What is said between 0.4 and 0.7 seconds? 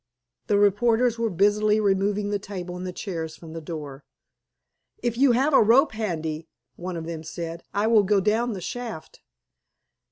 The